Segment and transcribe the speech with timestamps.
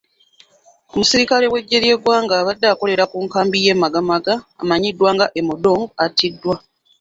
[0.93, 6.55] Omusirikale w'eggye ly'eggwanga abadde akolera ku nkambi y'e Magamaga amanyiddwa nga Emodong attiddwa.